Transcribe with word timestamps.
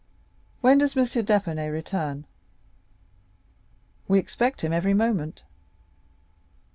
"When 0.61 0.79
does 0.79 0.97
M. 0.97 1.05
d'Épinay 1.05 1.69
return?" 1.71 2.25
"We 4.07 4.17
expect 4.17 4.61
him 4.61 4.73
every 4.73 4.95
moment." 4.95 5.43